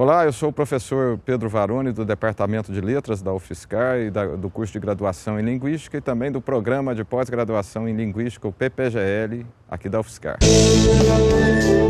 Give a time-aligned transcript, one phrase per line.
[0.00, 4.34] Olá, eu sou o professor Pedro Varone, do Departamento de Letras da UFSCar e da,
[4.34, 8.50] do curso de graduação em Linguística e também do programa de pós-graduação em Linguística, o
[8.50, 10.38] PPGL, aqui da UFSCar.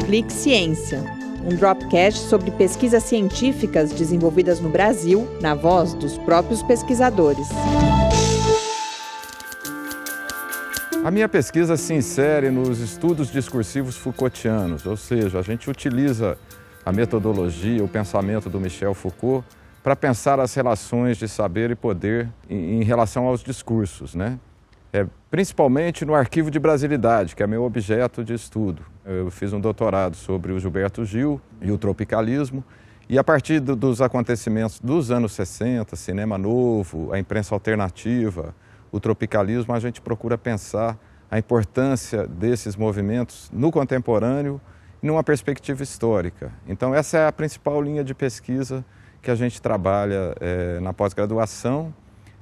[0.07, 1.05] Clique Ciência,
[1.45, 7.47] um dropcast sobre pesquisas científicas desenvolvidas no Brasil, na voz dos próprios pesquisadores.
[11.05, 16.37] A minha pesquisa se insere nos estudos discursivos Foucaultianos, ou seja, a gente utiliza
[16.91, 19.47] a metodologia, o pensamento do Michel Foucault
[19.81, 24.41] para pensar as relações de saber e poder em, em relação aos discursos, né?
[24.93, 28.83] É, principalmente no arquivo de brasilidade, que é meu objeto de estudo.
[29.05, 32.65] Eu fiz um doutorado sobre o Gilberto Gil e o tropicalismo,
[33.09, 38.53] e a partir do, dos acontecimentos dos anos 60, cinema novo, a imprensa alternativa,
[38.91, 40.99] o tropicalismo, a gente procura pensar
[41.31, 44.61] a importância desses movimentos no contemporâneo
[45.03, 46.53] numa perspectiva histórica.
[46.67, 48.85] Então, essa é a principal linha de pesquisa
[49.23, 51.95] que a gente trabalha é, na pós-graduação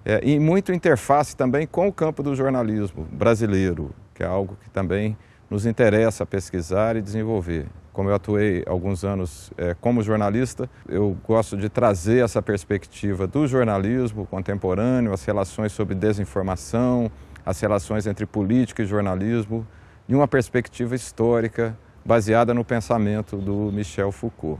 [0.04, 4.70] é, e muito interface também com o campo do jornalismo brasileiro, que é algo que
[4.70, 5.16] também
[5.50, 7.66] nos interessa pesquisar e desenvolver.
[7.92, 13.46] Como eu atuei alguns anos é, como jornalista, eu gosto de trazer essa perspectiva do
[13.46, 17.10] jornalismo contemporâneo, as relações sobre desinformação,
[17.44, 19.66] as relações entre política e jornalismo,
[20.06, 21.76] de uma perspectiva histórica
[22.08, 24.58] baseada no pensamento do Michel Foucault.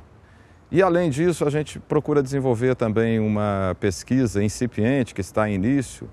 [0.70, 6.10] E além disso, a gente procura desenvolver também uma pesquisa incipiente que está em início,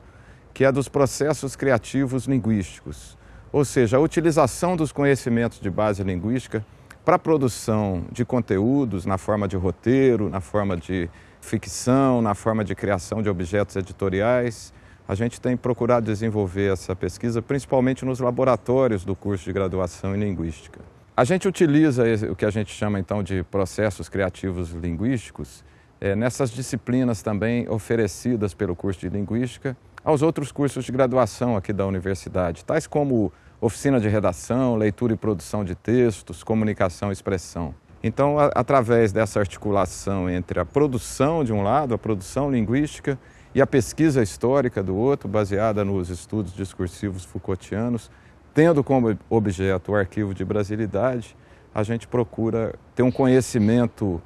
[0.54, 3.18] que é dos processos criativos linguísticos,
[3.52, 6.66] ou seja, a utilização dos conhecimentos de base linguística
[7.04, 11.10] para a produção de conteúdos na forma de roteiro, na forma de
[11.42, 14.74] ficção, na forma de criação de objetos editoriais.
[15.06, 20.20] A gente tem procurado desenvolver essa pesquisa principalmente nos laboratórios do curso de graduação em
[20.20, 20.95] linguística.
[21.18, 25.64] A gente utiliza o que a gente chama então de processos criativos linguísticos
[26.02, 31.72] é, nessas disciplinas também oferecidas pelo curso de Linguística aos outros cursos de graduação aqui
[31.72, 33.32] da universidade, tais como
[33.62, 37.74] oficina de redação, leitura e produção de textos, comunicação e expressão.
[38.04, 43.18] Então, a, através dessa articulação entre a produção de um lado, a produção linguística
[43.54, 48.12] e a pesquisa histórica do outro, baseada nos estudos discursivos Foucaultianos,
[48.56, 51.36] tendo como objeto o arquivo de brasilidade,
[51.74, 54.22] a gente procura ter um conhecimento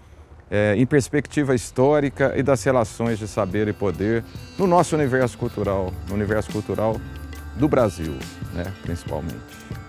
[0.51, 4.23] é, em perspectiva histórica e das relações de saber e poder
[4.57, 6.95] no nosso universo cultural, no universo cultural
[7.55, 8.13] do Brasil,
[8.53, 9.88] né, principalmente.